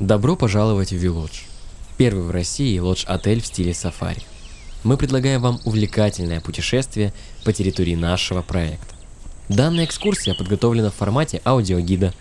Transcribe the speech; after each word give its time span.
Добро 0.00 0.34
пожаловать 0.34 0.90
в 0.90 0.96
Вилодж. 0.96 1.42
Первый 1.96 2.24
в 2.24 2.30
России 2.30 2.78
лодж-отель 2.78 3.40
в 3.40 3.46
стиле 3.46 3.72
сафари. 3.72 4.22
Мы 4.82 4.96
предлагаем 4.96 5.40
вам 5.40 5.60
увлекательное 5.64 6.40
путешествие 6.40 7.12
по 7.44 7.52
территории 7.52 7.94
нашего 7.94 8.42
проекта. 8.42 8.96
Данная 9.48 9.84
экскурсия 9.84 10.34
подготовлена 10.34 10.90
в 10.90 10.94
формате 10.94 11.40
аудиогида, 11.44 12.14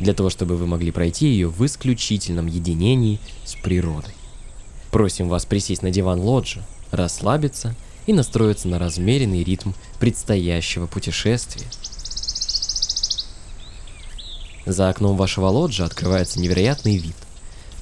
для 0.00 0.12
того 0.12 0.28
чтобы 0.28 0.56
вы 0.56 0.66
могли 0.66 0.90
пройти 0.90 1.28
ее 1.28 1.48
в 1.48 1.64
исключительном 1.64 2.46
единении 2.46 3.20
с 3.44 3.54
природой. 3.54 4.14
Просим 4.90 5.28
вас 5.28 5.44
присесть 5.44 5.82
на 5.82 5.92
диван 5.92 6.18
лоджа, 6.18 6.62
расслабиться 6.90 7.76
и 8.06 8.12
настроиться 8.12 8.66
на 8.66 8.80
размеренный 8.80 9.44
ритм 9.44 9.72
предстоящего 10.00 10.86
путешествия. 10.86 11.66
За 14.66 14.88
окном 14.88 15.16
вашего 15.16 15.46
лоджа 15.46 15.84
открывается 15.84 16.40
невероятный 16.40 16.96
вид. 16.96 17.14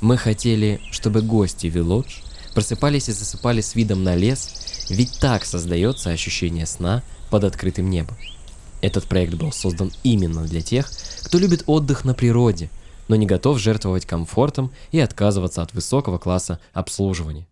Мы 0.03 0.19
хотели, 0.19 0.83
чтобы 0.91 1.23
гости 1.23 1.67
Виллодж 1.67 2.19
просыпались 2.53 3.09
и 3.09 3.13
засыпали 3.13 3.63
с 3.63 3.75
видом 3.75 4.05
на 4.05 4.15
лес, 4.15 4.87
ведь 4.91 5.19
так 5.19 5.47
создается 5.47 6.11
ощущение 6.11 6.67
сна 6.67 7.03
под 7.31 7.45
открытым 7.45 7.89
небом. 7.89 8.17
Этот 8.83 9.07
проект 9.07 9.33
был 9.35 9.51
создан 9.51 9.93
именно 10.03 10.45
для 10.45 10.61
тех, 10.61 10.91
кто 11.23 11.39
любит 11.39 11.65
отдых 11.67 12.05
на 12.05 12.13
природе, 12.13 12.69
но 13.09 13.17
не 13.17 13.25
готов 13.25 13.59
жертвовать 13.59 14.05
комфортом 14.05 14.71
и 14.93 15.01
отказываться 15.01 15.63
от 15.63 15.73
высокого 15.73 16.19
класса 16.19 16.61
обслуживания. 16.75 17.47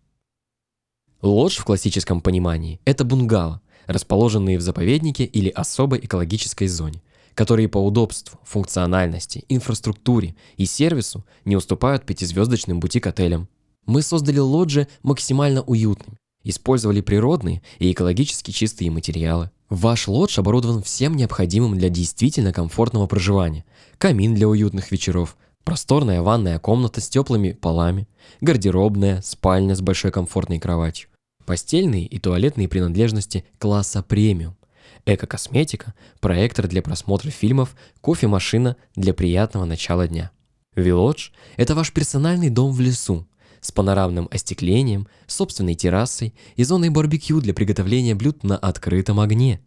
Лодж 1.23 1.57
в 1.57 1.65
классическом 1.65 2.21
понимании– 2.21 2.79
это 2.85 3.03
бунгало, 3.03 3.61
расположенные 3.87 4.59
в 4.59 4.61
заповеднике 4.61 5.23
или 5.23 5.49
особой 5.49 5.99
экологической 5.99 6.67
зоне– 6.67 7.01
которые 7.35 7.67
по 7.67 7.77
удобству, 7.77 8.39
функциональности, 8.43 9.45
инфраструктуре 9.49 10.35
и 10.57 10.65
сервису 10.65 11.25
не 11.45 11.55
уступают 11.55 12.05
пятизвездочным 12.05 12.79
бутик-отелям. 12.79 13.47
Мы 13.85 14.01
создали 14.01 14.39
лоджи 14.39 14.87
максимально 15.01 15.61
уютными, 15.61 16.17
использовали 16.43 17.01
природные 17.01 17.61
и 17.79 17.91
экологически 17.91 18.51
чистые 18.51 18.91
материалы. 18.91 19.51
Ваш 19.69 20.07
лодж 20.07 20.39
оборудован 20.39 20.83
всем 20.83 21.15
необходимым 21.15 21.77
для 21.77 21.89
действительно 21.89 22.53
комфортного 22.53 23.07
проживания. 23.07 23.65
Камин 23.97 24.35
для 24.35 24.47
уютных 24.47 24.91
вечеров, 24.91 25.35
просторная 25.63 26.21
ванная 26.21 26.59
комната 26.59 27.01
с 27.01 27.09
теплыми 27.09 27.53
полами, 27.53 28.07
гардеробная, 28.41 29.21
спальня 29.21 29.75
с 29.75 29.81
большой 29.81 30.11
комфортной 30.11 30.59
кроватью, 30.59 31.09
постельные 31.45 32.05
и 32.05 32.19
туалетные 32.19 32.67
принадлежности 32.67 33.45
класса 33.57 34.03
премиум, 34.03 34.55
эко-косметика, 35.05 35.93
проектор 36.19 36.67
для 36.67 36.81
просмотра 36.81 37.29
фильмов, 37.29 37.75
кофемашина 38.01 38.75
для 38.95 39.13
приятного 39.13 39.65
начала 39.65 40.07
дня. 40.07 40.31
Вилодж– 40.75 41.29
это 41.57 41.75
ваш 41.75 41.91
персональный 41.91 42.49
дом 42.49 42.71
в 42.71 42.79
лесу, 42.79 43.27
с 43.61 43.71
панорамным 43.71 44.27
остеклением, 44.31 45.07
собственной 45.27 45.75
террасой 45.75 46.33
и 46.55 46.63
зоной 46.63 46.89
барбекю 46.89 47.41
для 47.41 47.53
приготовления 47.53 48.15
блюд 48.15 48.43
на 48.43 48.57
открытом 48.57 49.19
огне. 49.19 49.61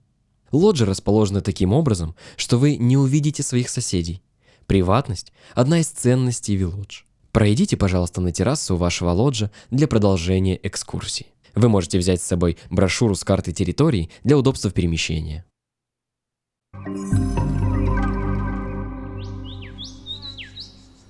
Лоджи 0.52 0.84
расположены 0.84 1.40
таким 1.40 1.72
образом, 1.72 2.14
что 2.36 2.58
вы 2.58 2.76
не 2.76 2.96
увидите 2.96 3.42
своих 3.42 3.68
соседей. 3.68 4.22
Приватность– 4.66 5.32
одна 5.54 5.80
из 5.80 5.88
ценностей 5.88 6.56
Вилодж. 6.56 7.02
Пройдите, 7.32 7.76
пожалуйста, 7.76 8.20
на 8.20 8.32
террасу 8.32 8.76
вашего 8.76 9.10
лоджа 9.10 9.50
для 9.70 9.86
продолжения 9.86 10.58
экскурсии. 10.62 11.26
Вы 11.56 11.70
можете 11.70 11.98
взять 11.98 12.20
с 12.20 12.26
собой 12.26 12.58
брошюру 12.68 13.14
с 13.14 13.24
картой 13.24 13.54
территорий 13.54 14.10
для 14.22 14.36
удобства 14.36 14.68
в 14.68 14.74
перемещении. 14.74 15.42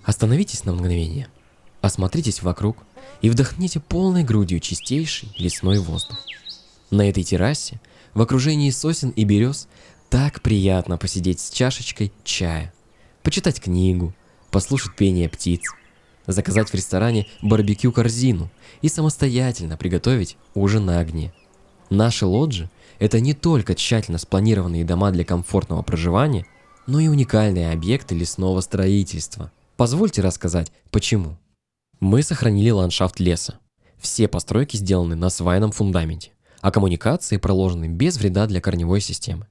Остановитесь 0.04 0.64
на 0.64 0.72
мгновение, 0.72 1.26
осмотритесь 1.80 2.42
вокруг 2.42 2.76
и 3.22 3.28
вдохните 3.28 3.80
полной 3.80 4.22
грудью 4.22 4.60
чистейший 4.60 5.30
лесной 5.36 5.80
воздух. 5.80 6.16
На 6.92 7.08
этой 7.08 7.24
террасе, 7.24 7.80
в 8.14 8.22
окружении 8.22 8.70
сосен 8.70 9.10
и 9.10 9.24
берез, 9.24 9.66
так 10.10 10.42
приятно 10.42 10.96
посидеть 10.96 11.40
с 11.40 11.50
чашечкой 11.50 12.12
чая, 12.22 12.72
почитать 13.24 13.60
книгу, 13.60 14.14
послушать 14.52 14.94
пение 14.94 15.28
птиц– 15.28 15.62
заказать 16.26 16.70
в 16.70 16.74
ресторане 16.74 17.26
барбекю-корзину 17.42 18.48
и 18.82 18.88
самостоятельно 18.88 19.76
приготовить 19.76 20.36
ужин 20.54 20.86
на 20.86 21.00
огне. 21.00 21.32
Наши 21.90 22.26
лоджи– 22.26 22.68
это 22.98 23.20
не 23.20 23.34
только 23.34 23.74
тщательно 23.74 24.18
спланированные 24.18 24.84
дома 24.84 25.10
для 25.10 25.24
комфортного 25.24 25.82
проживания, 25.82 26.46
но 26.86 27.00
и 27.00 27.08
уникальные 27.08 27.72
объекты 27.72 28.14
лесного 28.14 28.60
строительства. 28.60 29.52
Позвольте 29.76 30.22
рассказать, 30.22 30.72
почему. 30.90 31.36
Мы 32.00 32.22
сохранили 32.22 32.70
ландшафт 32.70 33.20
леса. 33.20 33.58
Все 33.98 34.28
постройки 34.28 34.76
сделаны 34.76 35.16
на 35.16 35.30
свайном 35.30 35.72
фундаменте, 35.72 36.32
а 36.60 36.70
коммуникации 36.70 37.38
проложены 37.38 37.88
без 37.88 38.18
вреда 38.18 38.46
для 38.46 38.60
корневой 38.60 39.00
системы. 39.00 39.46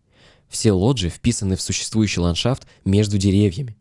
Все 0.48 0.72
лоджии 0.72 1.10
вписаны 1.10 1.56
в 1.56 1.62
существующий 1.62 2.20
ландшафт 2.20 2.68
между 2.86 3.18
деревьями. 3.18 3.76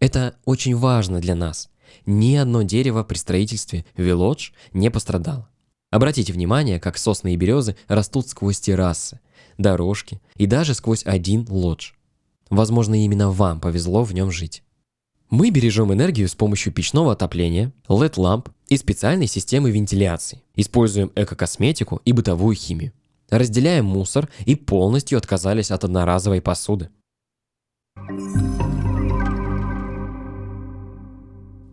Это 0.00 0.36
очень 0.44 0.76
важно 0.76 1.20
для 1.20 1.34
нас, 1.34 1.68
ни 2.06 2.34
одно 2.36 2.62
дерево 2.62 3.04
при 3.04 3.16
строительстве 3.16 3.84
Вилодж 3.96 4.50
не 4.72 4.90
пострадало. 4.90 5.48
Обратите 5.90 6.32
внимание, 6.32 6.80
как 6.80 6.98
сосны 6.98 7.34
и 7.34 7.36
березы 7.36 7.76
растут 7.86 8.28
сквозь 8.28 8.60
террасы, 8.60 9.20
дорожки 9.58 10.20
и 10.36 10.46
даже 10.46 10.74
сквозь 10.74 11.06
один 11.06 11.46
лодж. 11.48 11.92
Возможно, 12.50 13.02
именно 13.02 13.30
вам 13.30 13.60
повезло 13.60 14.02
в 14.02 14.12
нем 14.12 14.30
жить. 14.30 14.62
Мы 15.30 15.50
бережем 15.50 15.92
энергию 15.92 16.28
с 16.28 16.34
помощью 16.34 16.72
печного 16.72 17.12
отопления, 17.12 17.72
LED-ламп 17.88 18.50
и 18.68 18.76
специальной 18.76 19.26
системы 19.26 19.70
вентиляции. 19.70 20.42
Используем 20.54 21.10
эко-косметику 21.14 22.00
и 22.04 22.12
бытовую 22.12 22.54
химию. 22.54 22.92
Разделяем 23.30 23.86
мусор 23.86 24.28
и 24.46 24.54
полностью 24.54 25.18
отказались 25.18 25.70
от 25.70 25.84
одноразовой 25.84 26.40
посуды. 26.40 26.90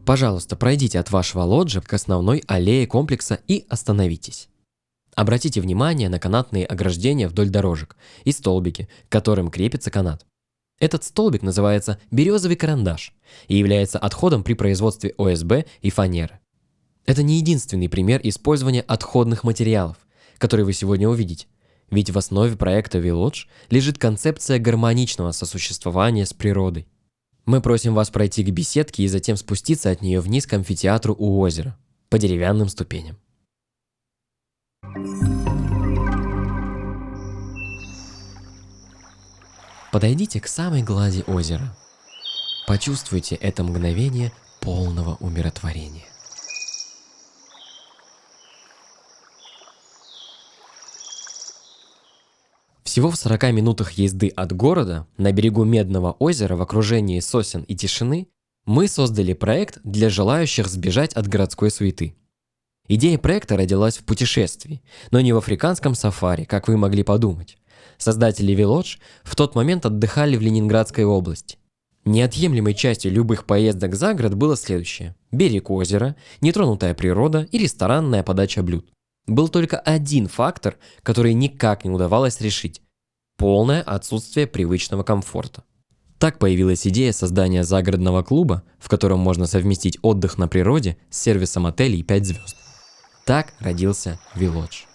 Пожалуйста, 0.06 0.56
пройдите 0.56 1.00
от 1.00 1.12
вашего 1.12 1.44
лоджа 1.44 1.82
к 1.82 1.94
основной 1.94 2.44
аллее 2.48 2.88
комплекса 2.88 3.40
и 3.48 3.66
остановитесь. 3.70 4.50
Обратите 5.16 5.62
внимание 5.62 6.10
на 6.10 6.20
канатные 6.20 6.66
ограждения 6.66 7.28
вдоль 7.28 7.50
дорожек 7.50 7.96
и 8.24 8.32
столбики, 8.32 8.88
к 9.08 9.12
которым 9.12 9.52
крепится 9.52 9.92
канат. 9.92 10.26
Этот 10.80 11.04
столбик 11.04 11.44
называется 11.44 12.00
березовый 12.10 12.56
карандаш 12.56 13.14
и 13.48 13.56
является 13.56 14.00
отходом 14.00 14.44
при 14.44 14.54
производстве 14.54 15.14
ОСБ 15.18 15.66
и 15.82 15.90
фанеры. 15.92 16.40
Это 17.06 17.24
не 17.24 17.38
единственный 17.38 17.90
пример 17.90 18.20
использования 18.24 18.82
отходных 18.82 19.44
материалов, 19.44 19.98
который 20.38 20.66
вы 20.66 20.74
сегодня 20.74 21.08
увидите. 21.08 21.48
Ведь 21.92 22.10
в 22.10 22.18
основе 22.18 22.56
проекта 22.56 23.00
Village 23.00 23.48
лежит 23.70 23.98
концепция 23.98 24.60
гармоничного 24.60 25.34
сосуществования 25.34 26.26
с 26.26 26.34
природой. 26.34 26.88
Мы 27.46 27.62
просим 27.62 27.96
вас 27.96 28.10
пройти 28.10 28.44
к 28.44 28.50
беседке 28.52 29.04
и 29.04 29.08
затем 29.08 29.36
спуститься 29.36 29.90
от 29.90 30.02
нее 30.02 30.20
вниз 30.22 30.46
к 30.46 30.54
амфитеатру 30.54 31.16
у 31.18 31.40
озера, 31.40 31.78
по 32.10 32.18
деревянным 32.18 32.70
ступеням. 32.70 33.18
Подойдите 39.92 40.40
к 40.40 40.48
самой 40.48 40.84
глади 40.84 41.24
озера. 41.28 41.76
Почувствуйте 42.68 43.36
это 43.36 43.64
мгновение 43.64 44.32
полного 44.62 45.16
умиротворения. 45.20 46.11
Всего 52.92 53.10
в 53.10 53.16
40 53.16 53.54
минутах 53.54 53.94
езды 53.94 54.28
от 54.28 54.52
города, 54.52 55.08
на 55.16 55.32
берегу 55.32 55.64
Медного 55.64 56.12
озера 56.20 56.58
в 56.58 56.62
окружении 56.62 57.22
сосен 57.22 57.62
и 57.62 57.74
тишины, 57.74 58.28
мы 58.66 58.90
создали 58.90 59.32
проект 59.32 59.80
для 59.86 60.10
желающих 60.10 60.68
сбежать 60.68 61.14
от 61.14 61.26
городской 61.26 61.72
суеты. 61.72 62.16
Идея 62.90 63.18
проекта 63.18 63.56
родилась 63.56 63.98
в 63.98 64.04
путешествии, 64.04 64.82
но 65.10 65.22
не 65.22 65.32
в 65.32 65.38
африканском 65.38 65.96
сафари, 65.96 66.44
как 66.44 66.68
вы 66.68 66.76
могли 66.76 67.04
подумать. 67.04 67.58
Создатели 67.98 68.54
Village 68.54 68.98
в 69.24 69.38
тот 69.38 69.56
момент 69.56 69.86
отдыхали 69.86 70.36
в 70.36 70.42
Ленинградской 70.42 71.06
области. 71.06 71.60
Неотъемлемой 72.04 72.74
частью 72.74 73.14
любых 73.14 73.46
поездок 73.46 73.96
за 73.96 74.14
город 74.14 74.36
было 74.36 74.58
следующее. 74.58 75.16
Берег 75.32 75.70
озера, 75.70 76.18
нетронутая 76.42 76.94
природа 76.94 77.48
и 77.54 77.58
ресторанная 77.58 78.22
подача 78.22 78.62
блюд. 78.62 78.86
Был 79.28 79.50
только 79.50 79.78
один 79.78 80.28
фактор, 80.28 80.78
который 81.04 81.34
никак 81.34 81.86
не 81.86 81.92
удавалось 81.92 82.42
решить– 82.42 82.82
полное 83.38 83.82
отсутствие 83.82 84.48
привычного 84.48 85.04
комфорта. 85.04 85.64
Так 86.20 86.38
появилась 86.38 86.86
идея 86.86 87.12
создания 87.12 87.64
загородного 87.64 88.22
клуба, 88.22 88.64
в 88.78 88.90
котором 88.90 89.20
можно 89.20 89.48
совместить 89.48 89.98
отдых 90.04 90.38
на 90.38 90.48
природе 90.48 90.98
с 91.10 91.20
сервисом 91.20 91.66
отелей 91.66 92.04
5 92.04 92.26
звезд. 92.26 92.56
Так 93.26 93.54
родился 93.60 94.20
Village. 94.36 94.86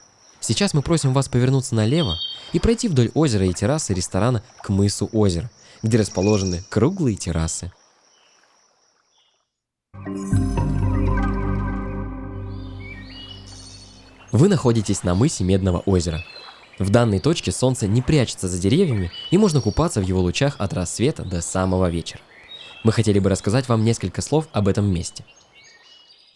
Сейчас 0.40 0.74
мы 0.74 0.82
просим 0.82 1.12
вас 1.12 1.28
повернуться 1.28 1.74
налево 1.74 2.16
и 2.52 2.60
пройти 2.60 2.86
вдоль 2.86 3.10
озера 3.14 3.46
и 3.46 3.52
террасы 3.52 3.94
ресторана 3.94 4.44
к 4.62 4.68
мысу 4.68 5.08
озера, 5.12 5.50
где 5.82 5.98
расположены 5.98 6.62
круглые 6.70 7.16
террасы. 7.16 7.72
Вы 14.36 14.48
находитесь 14.48 15.02
на 15.02 15.14
мысе 15.14 15.44
Медного 15.44 15.78
озера. 15.86 16.22
В 16.78 16.90
данной 16.90 17.20
точке 17.20 17.52
солнце 17.52 17.86
не 17.86 18.02
прячется 18.02 18.48
за 18.48 18.58
деревьями 18.58 19.10
и 19.30 19.38
можно 19.38 19.62
купаться 19.62 19.98
в 19.98 20.06
его 20.06 20.20
лучах 20.20 20.56
от 20.58 20.74
рассвета 20.74 21.24
до 21.24 21.40
самого 21.40 21.88
вечера. 21.88 22.20
Мы 22.84 22.92
хотели 22.92 23.18
бы 23.18 23.30
рассказать 23.30 23.66
вам 23.66 23.82
несколько 23.82 24.20
слов 24.20 24.46
об 24.52 24.68
этом 24.68 24.92
месте. 24.92 25.24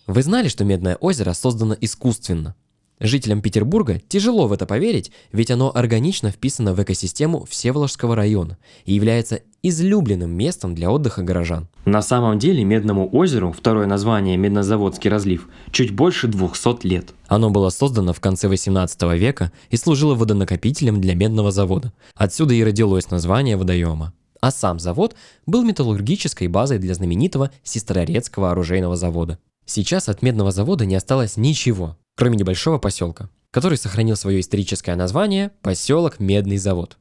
Вы 0.07 0.23
знали, 0.23 0.49
что 0.49 0.65
Медное 0.65 0.97
озеро 0.97 1.35
создано 1.35 1.77
искусственно? 1.79 2.55
Жителям 3.01 3.43
Петербурга 3.43 4.01
тяжело 4.09 4.49
в 4.49 4.55
это 4.55 4.65
поверить, 4.65 5.13
ведь 5.31 5.51
оно 5.51 5.71
органично 5.71 6.31
вписано 6.31 6.73
в 6.73 6.83
экосистему 6.83 7.45
Всеволожского 7.45 8.17
района 8.17 8.57
и 8.87 8.95
является 8.95 9.43
излюбленным 9.63 10.31
местом 10.31 10.75
для 10.75 10.91
отдыха 10.91 11.23
горожан. 11.23 11.69
На 11.85 12.03
самом 12.03 12.39
деле 12.39 12.65
Медному 12.65 13.09
озеру, 13.13 13.53
второе 13.53 13.87
название 13.87 14.37
Меднозаводский 14.37 15.11
разлив, 15.11 15.49
чуть 15.71 15.93
больше 15.95 16.29
200 16.29 16.87
лет. 16.87 17.11
Оно 17.27 17.51
было 17.51 17.71
создано 17.71 18.13
в 18.13 18.21
конце 18.21 18.49
18 18.49 19.03
века 19.19 19.53
и 19.71 19.77
служило 19.77 20.15
водонакопителем 20.15 21.01
для 21.01 21.15
медного 21.15 21.51
завода. 21.51 21.93
Отсюда 22.15 22.55
и 22.55 22.65
родилось 22.65 23.11
название 23.11 23.57
водоема. 23.57 24.13
А 24.41 24.51
сам 24.51 24.79
завод 24.79 25.15
был 25.47 25.65
металлургической 25.65 26.49
базой 26.49 26.79
для 26.79 26.95
знаменитого 26.95 27.51
Сестрорецкого 27.63 28.51
оружейного 28.51 28.97
завода. 28.97 29.39
Сейчас 29.67 30.09
от 30.09 30.23
медного 30.23 30.51
завода 30.51 30.87
не 30.87 30.97
осталось 30.97 31.37
ничего, 31.37 31.97
кроме 32.17 32.37
небольшого 32.37 32.79
поселка, 32.79 33.29
который 33.51 33.79
сохранил 33.79 34.17
свое 34.17 34.41
историческое 34.41 34.97
название 34.97 35.53
поселок 35.63 36.19
Медный 36.19 36.57
завод. 36.57 36.97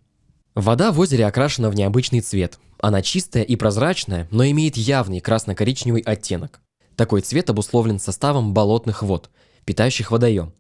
Вода 0.59 0.91
в 0.91 0.99
озере 0.99 1.25
окрашена 1.25 1.69
в 1.69 1.75
необычный 1.75 2.19
цвет. 2.19 2.59
Она 2.81 3.01
чистая 3.01 3.43
и 3.43 3.55
прозрачная, 3.55 4.27
но 4.29 4.45
имеет 4.45 4.75
явный 4.75 5.21
красно-коричневый 5.21 6.01
оттенок. 6.01 6.59
Такой 6.97 7.21
цвет 7.21 7.49
обусловлен 7.49 7.97
составом 7.97 8.53
болотных 8.53 9.01
вод, 9.01 9.29
питающих 9.63 10.11
водоем. 10.11 10.51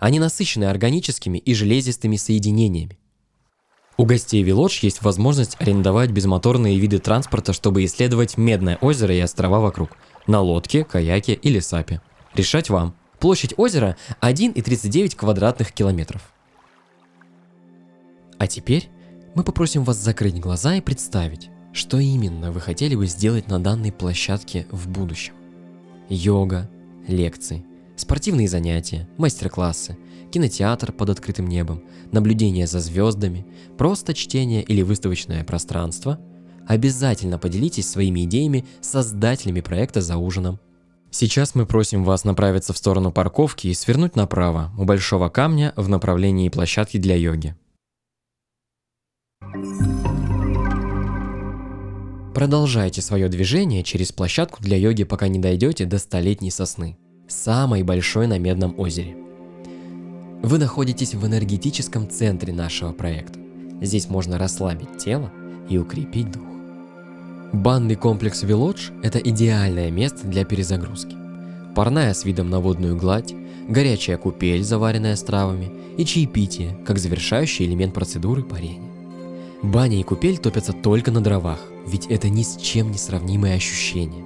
Они 0.00 0.18
насыщены 0.18 0.64
органическими 0.64 1.38
и 1.38 1.54
железистыми 1.54 2.16
соединениями. 2.16 2.98
У 3.96 4.04
гостей 4.04 4.42
Вилодж 4.42 4.80
есть 4.82 5.02
возможность 5.02 5.56
арендовать 5.60 6.10
безмоторные 6.10 6.76
виды 6.80 6.98
транспорта, 6.98 7.52
чтобы 7.52 7.84
исследовать 7.84 8.36
Медное 8.36 8.76
озеро 8.80 9.14
и 9.14 9.20
острова 9.20 9.60
вокруг, 9.60 9.90
на 10.26 10.40
лодке, 10.40 10.84
каяке 10.84 11.34
или 11.34 11.60
сапе. 11.60 12.00
Решать 12.34 12.70
вам– 12.70 12.96
Площадь 13.20 13.54
озера 13.56 13.96
1,39 14.20 15.14
квадратных 15.14 15.72
километров. 15.72 16.32
А 18.38 18.46
теперь 18.48 18.90
мы 19.34 19.42
попросим 19.42 19.84
вас 19.84 19.96
закрыть 19.96 20.40
глаза 20.40 20.76
и 20.76 20.80
представить, 20.80 21.50
что 21.72 21.98
именно 21.98 22.52
вы 22.52 22.60
хотели 22.60 22.94
бы 22.94 23.06
сделать 23.06 23.48
на 23.48 23.58
данной 23.58 23.92
площадке 23.92 24.66
в 24.70 24.88
будущем. 24.88 25.34
Йога, 26.08 26.70
лекции, 27.08 27.64
спортивные 27.96 28.48
занятия, 28.48 29.08
мастер-классы, 29.18 29.96
кинотеатр 30.30 30.92
под 30.92 31.10
открытым 31.10 31.48
небом, 31.48 31.82
наблюдение 32.12 32.66
за 32.66 32.80
звездами, 32.80 33.46
просто 33.76 34.14
чтение 34.14 34.62
или 34.62 34.82
выставочное 34.82 35.44
пространство. 35.44 36.18
Обязательно 36.66 37.38
поделитесь 37.38 37.88
своими 37.88 38.24
идеями 38.24 38.64
с 38.80 38.90
создателями 38.90 39.60
проекта 39.60 40.00
за 40.00 40.16
ужином 40.16 40.60
Сейчас 41.14 41.54
мы 41.54 41.64
просим 41.64 42.02
вас 42.02 42.24
направиться 42.24 42.72
в 42.72 42.76
сторону 42.76 43.12
парковки 43.12 43.68
и 43.68 43.74
свернуть 43.74 44.16
направо, 44.16 44.72
у 44.76 44.84
большого 44.84 45.28
камня 45.28 45.72
в 45.76 45.88
направлении 45.88 46.48
площадки 46.48 46.96
для 46.96 47.14
йоги. 47.14 47.54
Продолжайте 52.34 53.00
свое 53.00 53.28
движение 53.28 53.84
через 53.84 54.10
площадку 54.10 54.60
для 54.60 54.76
йоги, 54.76 55.04
пока 55.04 55.28
не 55.28 55.38
дойдете 55.38 55.84
до 55.84 55.98
столетней 55.98 56.50
сосны, 56.50 56.98
самой 57.28 57.84
большой 57.84 58.26
на 58.26 58.38
Медном 58.38 58.78
озере. 58.78 59.16
Вы 60.42 60.58
находитесь 60.58 61.14
в 61.14 61.24
энергетическом 61.24 62.10
центре 62.10 62.52
нашего 62.52 62.92
проекта. 62.92 63.38
Здесь 63.80 64.08
можно 64.08 64.36
расслабить 64.36 64.98
тело 64.98 65.30
и 65.68 65.78
укрепить 65.78 66.32
дух. 66.32 66.42
Банный 67.52 67.94
комплекс 67.94 68.42
Вилодж– 68.42 68.90
это 69.02 69.20
идеальное 69.20 69.92
место 69.92 70.26
для 70.26 70.44
перезагрузки. 70.44 71.16
Парная 71.76 72.12
с 72.12 72.24
видом 72.24 72.50
на 72.50 72.58
водную 72.58 72.96
гладь, 72.96 73.32
горячая 73.68 74.16
купель, 74.16 74.64
заваренная 74.64 75.14
с 75.14 75.22
травами, 75.22 75.70
и 75.96 76.04
чаепитие, 76.04 76.76
как 76.84 76.98
завершающий 76.98 77.64
элемент 77.66 77.94
процедуры 77.94 78.42
парения. 78.42 78.93
Баня 79.64 79.98
и 79.98 80.02
купель 80.02 80.36
топятся 80.36 80.74
только 80.74 81.10
на 81.10 81.22
дровах, 81.22 81.58
ведь 81.86 82.06
это 82.08 82.28
ни 82.28 82.42
с 82.42 82.58
чем 82.58 82.90
не 82.90 82.98
сравнимое 82.98 83.56
ощущение. 83.56 84.22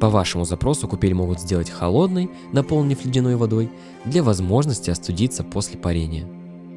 По 0.00 0.08
вашему 0.08 0.46
запросу 0.46 0.88
купель 0.88 1.12
могут 1.12 1.38
сделать 1.38 1.68
холодной, 1.68 2.30
наполнив 2.50 3.04
ледяной 3.04 3.36
водой, 3.36 3.68
для 4.06 4.22
возможности 4.22 4.88
остудиться 4.88 5.44
после 5.44 5.78
парения. 5.78 6.26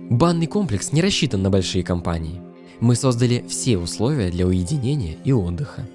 Банный 0.09 0.47
комплекс 0.47 0.91
не 0.91 1.01
рассчитан 1.01 1.41
на 1.41 1.49
большие 1.49 1.81
компании, 1.81 2.41
мы 2.81 2.93
создали 2.95 3.45
все 3.47 3.77
условия 3.77 4.31
для 4.31 4.45
уединения 4.45 5.15
и 5.23 5.31
отдыха. 5.31 5.87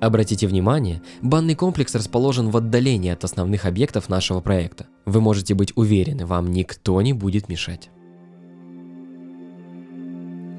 Обратите 0.00 0.48
внимание, 0.48 1.00
банный 1.22 1.54
комплекс 1.54 1.94
расположен 1.94 2.50
в 2.50 2.56
отдалении 2.56 3.12
от 3.12 3.22
основных 3.22 3.66
объектов 3.66 4.08
нашего 4.08 4.40
проекта. 4.40 4.86
Вы 5.06 5.20
можете 5.20 5.54
быть 5.54 5.72
уверены, 5.76 6.26
вам 6.26 6.50
никто 6.50 7.00
не 7.02 7.12
будет 7.12 7.48
мешать. 7.48 7.88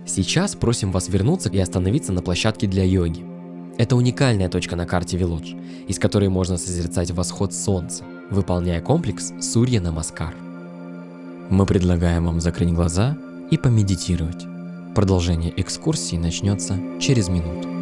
Сейчас 0.06 0.56
просим 0.56 0.92
вас 0.92 1.10
вернуться 1.10 1.50
и 1.50 1.58
остановиться 1.58 2.12
на 2.12 2.22
площадке 2.22 2.68
для 2.68 2.84
йоги. 2.84 3.26
Это 3.78 3.96
уникальная 3.96 4.50
точка 4.50 4.76
на 4.76 4.86
карте 4.86 5.18
Вилодж, 5.18 5.54
из 5.88 6.00
которой 6.00 6.30
можно 6.30 6.58
созерцать 6.58 7.12
восход 7.12 7.54
солнца, 7.54 8.04
выполняя 8.30 8.82
комплекс 8.82 9.34
Сурья 9.42 9.82
Намаскар. 9.82 10.36
Мы 11.50 11.66
предлагаем 11.66 12.26
вам 12.26 12.40
закрыть 12.40 12.72
глаза 12.72 13.18
и 13.52 13.58
помедитировать. 13.58 14.46
Продолжение 14.96 15.54
экскурсии 15.58 16.16
начнется 16.16 16.80
через 17.00 17.28
минуту. 17.28 17.75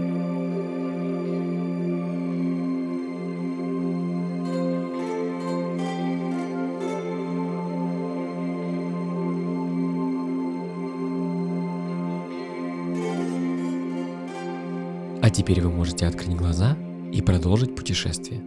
Теперь 15.34 15.62
вы 15.62 15.72
можете 15.72 16.06
открыть 16.06 16.36
глаза 16.36 16.78
и 17.12 17.22
продолжить 17.22 17.76
путешествие. 17.76 18.42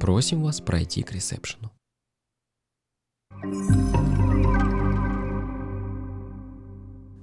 Просим 0.00 0.42
вас 0.42 0.60
пройти 0.60 1.02
к 1.02 1.12
ресепшену. 1.12 1.72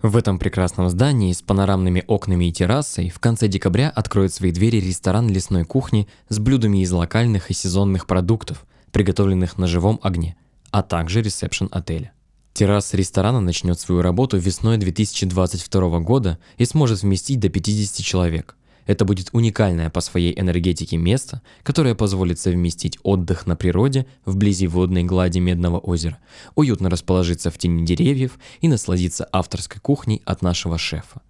В 0.01 0.17
этом 0.17 0.38
прекрасном 0.38 0.89
здании 0.89 1.31
с 1.34 1.41
панорамными 1.41 2.03
окнами 2.05 2.45
и 2.45 2.51
террасой 2.51 3.10
в 3.10 3.19
конце 3.19 3.48
декабря 3.48 3.89
откроет 3.89 4.34
свои 4.34 4.51
двери 4.51 4.79
ресторан 4.79 5.29
лесной 5.29 5.63
кухни 5.63 6.07
с 6.29 6.38
блюдами 6.38 6.84
из 6.84 6.91
локальных 6.91 7.50
и 7.50 7.53
сезонных 7.53 8.05
продуктов, 8.05 8.65
приготовленных 8.91 9.57
на 9.57 9.65
живом 9.65 10.00
огне, 10.03 10.36
а 10.72 10.84
также 10.84 11.22
ресепшн 11.22 11.69
отеля. 11.72 12.12
Терраса 12.53 12.98
ресторана 12.98 13.39
начнет 13.39 13.79
свою 13.79 14.01
работу 14.01 14.38
весной 14.38 14.77
2022 14.77 16.00
года 16.00 16.38
и 16.57 16.65
сможет 16.65 17.01
вместить 17.01 17.39
до 17.39 17.50
50 17.50 18.05
человек– 18.05 18.57
это 18.86 19.04
будет 19.04 19.30
уникальное 19.32 19.89
по 19.89 20.01
своей 20.01 20.39
энергетике 20.39 20.98
место, 20.98 21.42
которое 21.63 21.96
позволит 21.96 22.39
совместить 22.39 23.00
отдых 23.04 23.48
на 23.48 23.56
природе 23.56 24.06
вблизи 24.25 24.68
водной 24.68 25.04
глади 25.04 25.39
Медного 25.39 25.80
озера, 25.80 26.20
уютно 26.56 26.89
расположиться 26.89 27.50
в 27.50 27.58
тени 27.58 27.86
деревьев 27.86 28.39
и 28.62 28.68
насладиться 28.68 29.27
авторской 29.32 29.82
кухней 29.82 30.22
от 30.25 30.42
нашего 30.42 30.77
шефа. 30.77 31.22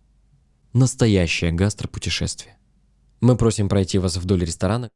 Настоящее 0.74 1.52
гастропутешествие. 1.52 2.58
Мы 3.22 3.38
просим 3.38 3.70
пройти 3.70 3.98
вас 3.98 4.18
вдоль 4.18 4.44
ресторана. 4.44 4.90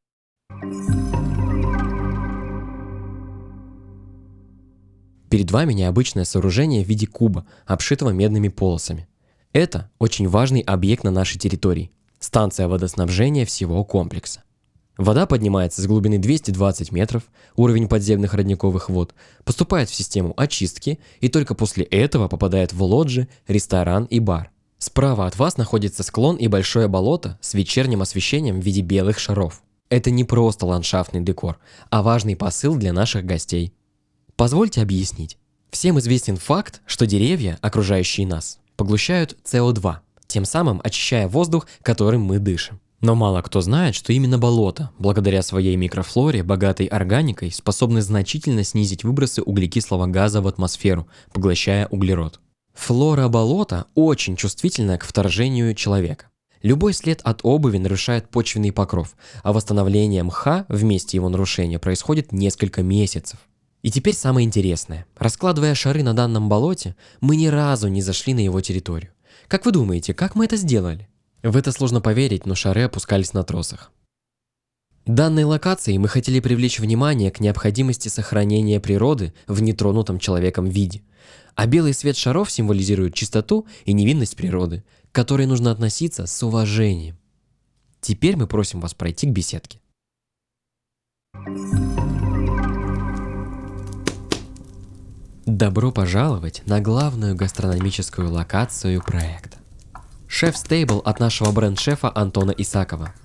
Перед 5.30 5.52
вами 5.52 5.74
необычное 5.74 6.26
сооружение 6.26 6.84
в 6.84 6.88
виде 6.88 7.08
куба, 7.08 7.46
обшитого 7.66 8.10
медными 8.10 8.50
полосами. 8.50 9.08
Это 9.54 9.90
очень 10.00 10.28
важный 10.28 10.62
объект 10.62 11.04
на 11.04 11.12
нашей 11.12 11.40
территории– 11.40 11.92
станция 12.20 12.68
водоснабжения 12.68 13.46
всего 13.46 13.84
комплекса. 13.84 14.44
Вода 14.98 15.26
поднимается 15.26 15.82
с 15.82 15.88
глубины 15.88 16.18
220 16.18 16.92
метров, 16.92 17.24
уровень 17.56 17.88
подземных 17.88 18.34
родниковых 18.34 18.90
вод, 18.90 19.16
поступает 19.46 19.90
в 19.90 19.96
систему 19.96 20.34
очистки 20.36 21.00
и 21.22 21.30
только 21.30 21.56
после 21.56 21.86
этого 21.86 22.28
попадает 22.28 22.74
в 22.74 22.84
лоджи, 22.84 23.30
ресторан 23.48 24.04
и 24.06 24.20
бар. 24.20 24.52
Справа 24.78 25.26
от 25.26 25.38
вас 25.38 25.56
находится 25.56 26.04
склон 26.04 26.36
и 26.36 26.48
большое 26.48 26.90
болото 26.90 27.40
с 27.42 27.54
вечерним 27.54 28.02
освещением 28.02 28.60
в 28.60 28.64
виде 28.64 28.82
белых 28.82 29.20
шаров. 29.20 29.62
Это 29.90 30.12
не 30.12 30.26
просто 30.26 30.66
ландшафтный 30.66 31.22
декор, 31.22 31.60
а 31.90 32.04
важный 32.04 32.36
посыл 32.36 32.76
для 32.76 32.94
наших 32.94 33.26
гостей. 33.26 33.74
Позвольте 34.36 34.82
объяснить. 34.82 35.38
Всем 35.70 35.98
известен 36.00 36.36
факт, 36.36 36.82
что 36.86 37.06
деревья, 37.06 37.58
окружающие 37.62 38.28
нас, 38.28 38.60
поглощают 38.76 39.38
СО2, 39.46 39.98
тем 40.30 40.46
самым 40.46 40.80
очищая 40.84 41.28
воздух, 41.28 41.68
которым 41.82 42.22
мы 42.22 42.40
дышим. 42.40 42.80
Но 43.02 43.16
мало 43.16 43.42
кто 43.42 43.62
знает, 43.62 43.96
что 43.96 44.12
именно 44.14 44.38
болото, 44.38 44.92
благодаря 45.00 45.42
своей 45.42 45.76
микрофлоре, 45.76 46.44
богатой 46.44 46.86
органикой, 46.86 47.52
способны 47.52 48.02
значительно 48.02 48.64
снизить 48.64 49.04
выбросы 49.04 49.42
углекислого 49.42 50.08
газа 50.08 50.42
в 50.42 50.48
атмосферу, 50.48 51.08
поглощая 51.34 51.88
углерод. 51.88 52.40
Флора 52.74 53.28
болота 53.28 53.86
очень 53.96 54.36
чувствительна 54.36 54.98
к 54.98 55.06
вторжению 55.06 55.76
человека. 55.76 56.28
Любой 56.62 56.94
след 56.94 57.22
от 57.24 57.40
обуви 57.44 57.78
нарушает 57.78 58.30
почвенный 58.30 58.74
покров, 58.74 59.16
а 59.44 59.54
восстановление 59.54 60.24
мха 60.24 60.66
в 60.68 60.84
месте 60.84 61.16
его 61.16 61.30
нарушения 61.30 61.80
происходит 61.80 62.34
несколько 62.34 62.84
месяцев. 62.84 63.40
И 63.82 63.92
теперь 63.92 64.14
самое 64.14 64.46
интересное. 64.46 65.06
Раскладывая 65.18 65.74
шары 65.74 66.04
на 66.04 66.14
данном 66.14 66.50
болоте, 66.50 66.98
мы 67.22 67.38
ни 67.38 67.48
разу 67.48 67.88
не 67.88 68.02
зашли 68.02 68.34
на 68.34 68.40
его 68.40 68.60
территорию. 68.60 69.12
Как 69.50 69.66
вы 69.66 69.72
думаете, 69.72 70.14
как 70.14 70.36
мы 70.36 70.46
это 70.46 70.58
сделали? 70.58 71.10
В 71.42 71.58
это 71.58 71.72
сложно 71.72 72.02
поверить, 72.02 72.46
но 72.46 72.54
шары 72.54 72.84
опускались 72.84 73.34
на 73.34 73.44
тросах. 73.44 73.92
Данной 75.08 75.44
локацией 75.44 75.98
мы 75.98 76.08
хотели 76.08 76.40
привлечь 76.40 76.80
внимание 76.80 77.32
к 77.32 77.40
необходимости 77.40 78.10
сохранения 78.10 78.80
природы 78.80 79.34
в 79.48 79.60
нетронутом 79.64 80.20
человеком 80.20 80.66
виде. 80.66 81.02
А 81.56 81.66
белый 81.66 81.96
свет 81.96 82.16
шаров 82.16 82.52
символизирует 82.52 83.16
чистоту 83.16 83.66
и 83.86 83.94
невинность 83.94 84.36
природы, 84.36 84.84
к 85.12 85.16
которой 85.16 85.48
нужно 85.48 85.72
относиться 85.72 86.28
с 86.28 86.44
уважением. 86.44 87.18
Теперь 88.02 88.36
мы 88.36 88.46
просим 88.46 88.80
вас 88.80 88.94
пройти 88.94 89.26
к 89.26 89.32
беседке. 89.32 89.82
Добро 95.52 95.92
пожаловать 95.92 96.62
на 96.68 96.80
главную 96.80 97.36
гастрономическую 97.36 98.32
локацию 98.32 99.02
проекта. 99.02 99.58
Шеф-стейбл 100.28 101.00
от 101.00 101.20
нашего 101.20 101.52
бренд-шефа 101.52 102.12
Антона 102.14 102.52
Исакова. 102.52 103.16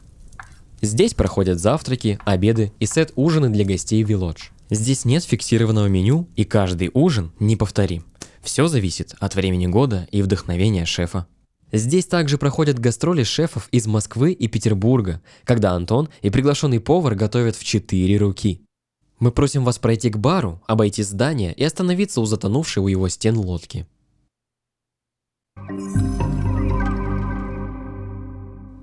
Здесь 0.81 1.13
проходят 1.13 1.61
завтраки, 1.61 2.19
обеды 2.25 2.73
и 2.81 2.87
сет-ужины 2.87 3.51
для 3.51 3.67
гостей 3.67 4.03
Village. 4.03 4.45
Здесь 4.71 5.05
нет 5.05 5.23
фиксированного 5.23 5.89
меню, 5.89 6.27
и 6.35 6.45
каждый 6.45 6.91
ужин 6.95 7.31
неповторим. 7.41 8.07
Все 8.43 8.69
зависит 8.69 9.15
от 9.21 9.35
времени 9.35 9.67
года 9.67 10.09
и 10.11 10.23
вдохновения 10.23 10.87
шефа. 10.87 11.27
Здесь 11.73 12.07
также 12.07 12.39
проходят 12.39 12.79
гастроли 12.79 13.23
шефов 13.23 13.69
из 13.71 13.87
Москвы 13.87 14.33
и 14.33 14.49
Петербурга, 14.49 15.21
когда 15.45 15.73
Антон 15.73 16.09
и 16.23 16.31
приглашенный 16.31 16.81
повар 16.81 17.17
готовят 17.17 17.55
в 17.55 17.65
четыре 17.65 18.17
руки. 18.17 18.64
Мы 19.19 19.31
просим 19.31 19.65
вас 19.65 19.79
пройти 19.79 20.11
к 20.11 20.17
бару, 20.17 20.61
обойти 20.67 21.03
здание 21.03 21.53
и 21.53 21.65
остановиться 21.65 22.21
у 22.21 22.27
затонувшей 22.27 22.83
у 22.83 22.89
его 22.89 23.09
стен 23.09 23.37
лодки. 23.37 23.87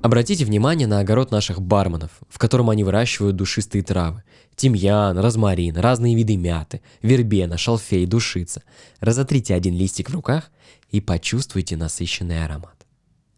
Обратите 0.02 0.46
внимание 0.46 0.88
на 0.88 1.00
огород 1.00 1.30
наших 1.30 1.62
барменов, 1.62 2.10
в 2.28 2.40
котором 2.40 2.72
они 2.72 2.84
выращивают 2.84 3.36
душистые 3.36 3.84
травы. 3.84 4.24
Тимьян, 4.56 5.18
розмарин, 5.18 5.78
разные 5.78 6.16
виды 6.16 6.38
мяты, 6.38 6.82
вербена, 7.04 7.58
шалфей, 7.58 8.08
душица. 8.08 8.64
Разотрите 9.00 9.54
один 9.54 9.76
листик 9.76 10.10
в 10.10 10.14
руках 10.14 10.50
и 10.90 11.02
почувствуйте 11.02 11.78
насыщенный 11.78 12.44
аромат. 12.44 12.81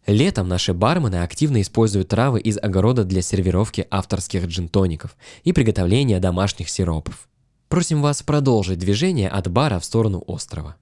Летом 0.06 0.50
наши 0.50 0.74
бармены 0.74 1.24
активно 1.24 1.62
используют 1.62 2.10
травы 2.10 2.42
из 2.42 2.58
огорода 2.58 3.06
для 3.06 3.22
сервировки 3.22 3.88
авторских 3.90 4.46
джинтоников 4.46 5.16
и 5.44 5.54
приготовления 5.54 6.20
домашних 6.20 6.70
сиропов. 6.70 7.30
Просим 7.70 8.02
вас 8.02 8.22
продолжить 8.22 8.80
движение 8.80 9.30
от 9.30 9.50
бара 9.50 9.80
в 9.80 9.86
сторону 9.86 10.22
острова. 10.28 10.76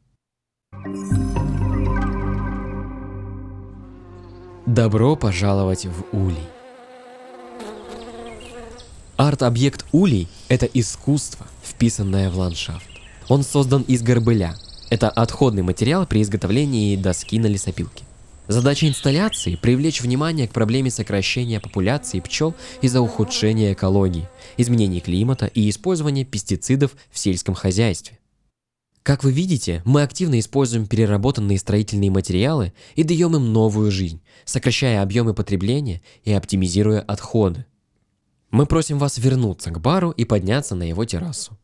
Добро 4.65 5.15
пожаловать 5.15 5.85
в 5.85 6.15
Улей. 6.15 6.47
Арт-объект 9.17 9.85
Улей– 9.91 10.27
это 10.49 10.65
искусство, 10.65 11.45
вписанное 11.63 12.31
в 12.31 12.37
ландшафт. 12.37 12.87
Он 13.29 13.43
создан 13.43 13.83
из 13.83 14.01
горбыля. 14.01 14.55
Это 14.89 15.09
отходный 15.09 15.61
материал 15.61 16.07
при 16.07 16.23
изготовлении 16.23 16.95
доски 16.95 17.37
на 17.37 17.45
лесопилке. 17.45 18.03
Задача 18.51 18.85
инсталляции– 18.85 19.55
привлечь 19.61 20.01
внимание 20.01 20.45
к 20.45 20.51
проблеме 20.51 20.91
сокращения 20.91 21.61
популяции 21.61 22.19
пчел 22.19 22.53
из-за 22.81 22.99
ухудшения 22.99 23.71
экологии, 23.71 24.27
изменений 24.57 24.99
климата 24.99 25.45
и 25.45 25.69
использования 25.69 26.25
пестицидов 26.25 26.97
в 27.09 27.17
сельском 27.17 27.55
хозяйстве. 27.55 28.19
Как 29.03 29.23
вы 29.23 29.31
видите, 29.31 29.81
мы 29.85 30.03
активно 30.03 30.37
используем 30.37 30.85
переработанные 30.85 31.57
строительные 31.57 32.11
материалы 32.11 32.73
и 32.95 33.03
даем 33.03 33.37
им 33.37 33.53
новую 33.53 33.89
жизнь, 33.89 34.19
сокращая 34.43 35.01
объемы 35.01 35.33
потребления 35.33 36.01
и 36.25 36.33
оптимизируя 36.33 36.99
отходы. 36.99 37.65
Мы 38.49 38.65
просим 38.65 38.99
вас 38.99 39.17
вернуться 39.17 39.71
к 39.71 39.79
бару 39.79 40.11
и 40.11 40.25
подняться 40.25 40.75
на 40.75 40.83
его 40.83 41.05
террасу. 41.05 41.57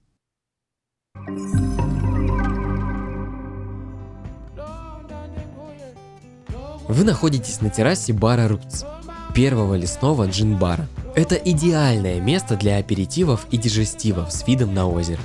Вы 6.88 7.04
находитесь 7.04 7.60
на 7.60 7.70
террасе 7.70 8.14
бара 8.14 8.48
Roots, 8.48 8.86
первого 9.34 9.76
лесного 9.76 10.26
джин-бара. 10.26 10.88
Это 11.16 11.36
идеальное 11.36 12.22
место 12.22 12.56
для 12.56 12.78
аперитивов 12.78 13.46
и 13.52 13.58
дижестивов 13.58 14.32
с 14.32 14.48
видом 14.48 14.74
на 14.74 14.88
озеро. 14.88 15.20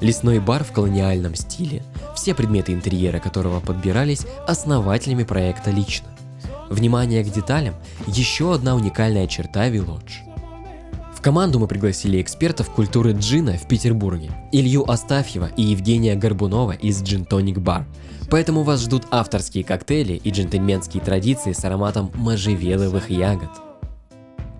Лесной 0.00 0.40
бар 0.40 0.64
в 0.64 0.72
колониальном 0.72 1.34
стиле, 1.34 1.82
все 2.16 2.34
предметы 2.34 2.72
интерьера 2.72 3.18
которого 3.18 3.60
подбирались 3.60 4.26
основателями 4.46 5.24
проекта 5.24 5.70
лично. 5.70 6.08
Внимание 6.70 7.22
к 7.22 7.30
деталям– 7.30 7.74
еще 8.06 8.54
одна 8.54 8.74
уникальная 8.74 9.26
черта 9.26 9.68
Village. 9.68 10.31
Команду 11.22 11.60
мы 11.60 11.68
пригласили 11.68 12.20
экспертов 12.20 12.70
культуры 12.70 13.12
джина 13.12 13.52
в 13.56 13.68
Петербурге, 13.68 14.32
Илью 14.50 14.90
Астафьева 14.90 15.50
и 15.56 15.62
Евгения 15.62 16.16
Горбунова 16.16 16.72
из 16.72 17.00
Gin 17.02 17.28
Tonic 17.28 17.54
Bar. 17.54 17.84
Поэтому 18.28 18.64
вас 18.64 18.82
ждут 18.82 19.04
авторские 19.12 19.62
коктейли 19.62 20.14
и 20.14 20.30
джентльменские 20.30 21.00
традиции 21.00 21.52
с 21.52 21.64
ароматом 21.64 22.10
можжевеловых 22.14 23.08
ягод. 23.08 23.50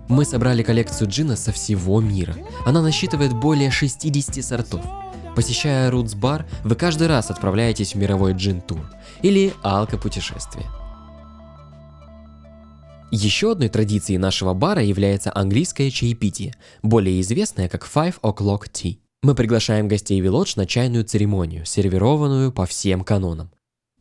Мы 0.07 0.23
собрали 0.23 0.63
коллекцию 0.63 1.09
джина 1.09 1.35
со 1.35 1.51
всего 1.51 1.99
мира. 1.99 2.33
Она 2.65 2.81
насчитывает 2.81 3.33
более 3.33 3.69
60 3.69 4.43
сортов– 4.43 4.81
Посещая 5.35 5.89
Roots 5.89 6.15
Bar, 6.15 6.45
вы 6.63 6.75
каждый 6.75 7.07
раз 7.07 7.31
отправляетесь 7.31 7.95
в 7.95 7.97
мировой 7.97 8.33
джин-тур 8.33 8.85
или 9.23 9.53
алко-путешествие. 9.63 10.67
Еще 13.15 13.51
одной 13.51 13.69
традицией 13.69 14.17
нашего 14.17 14.55
бара 14.55 14.81
является 14.81 15.31
английское 15.35 15.91
чаепитие, 15.91 16.55
более 16.81 17.21
известное 17.21 17.69
как 17.69 17.87
Five 17.87 18.15
O'Clock 18.23 18.71
Tea. 18.73 18.97
Мы 19.21 19.35
приглашаем 19.35 19.87
гостей 19.87 20.19
Village 20.19 20.53
на 20.55 20.65
чайную 20.65 21.05
церемонию, 21.05 21.63
сервированную 21.63 22.51
по 22.51 22.65
всем 22.65 23.03
канонам. 23.03 23.51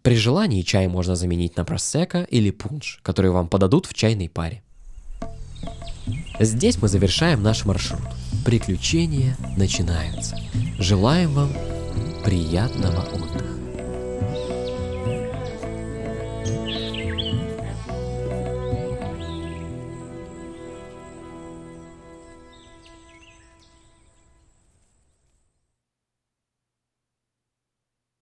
При 0.00 0.16
желании 0.16 0.62
чай 0.62 0.88
можно 0.88 1.14
заменить 1.14 1.59
на 1.59 1.66
просека 1.66 2.23
или 2.23 2.50
пунш, 2.50 3.00
которые 3.02 3.33
вам 3.33 3.49
подадут 3.49 3.85
в 3.85 3.92
чайной 3.92 4.31
паре. 4.31 4.62
Здесь 6.40 6.81
мы 6.81 6.88
завершаем 6.88 7.42
наш 7.42 7.66
маршрут. 7.66 8.00
Приключения 8.47 9.37
начинаются. 9.59 10.38
Желаем 10.78 11.35
вам 11.35 11.52
приятного 12.25 13.02
отдыха. 13.12 13.51